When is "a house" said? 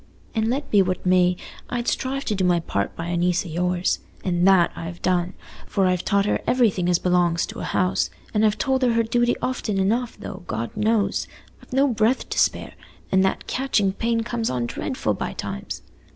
7.59-8.09